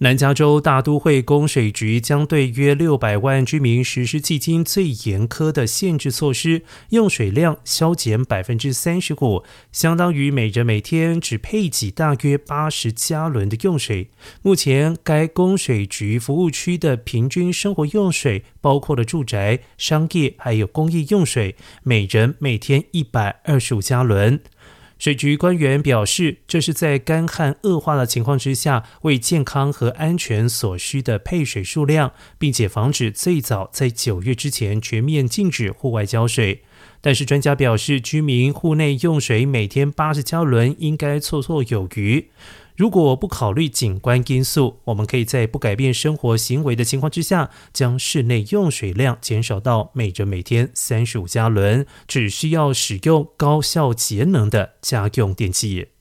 [0.00, 9.42] 南加州大都会供水局将对约六百万居民实施迄今最严苛的限制措施，用水量削减百分之三十五，
[9.72, 14.10] 相当于每人每天只配给大约八十加仑的用水。
[14.42, 24.40] 目前，该供水局服务区的平均生活用水，包括了住宅、商业还有工业用水，每人每天一百二十五加仑。
[24.98, 36.64] 水局官员表示，这是在干旱恶化的情况之下，为健康和安全所需的配水数量，并且防止最早在九月之前全面禁止户外浇水。
[37.00, 42.30] 但是专家表示，居民户内用水每天八十加仑应该绰绰有余。
[42.76, 55.97] 如果不考虑景观因素，我们可以在不改变生活行为的情况之下，将室内用水量减少到每人每天三十五加仑，只需要使用高效节能的家用电器。